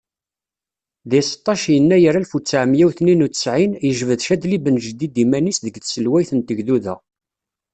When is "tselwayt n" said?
5.79-6.39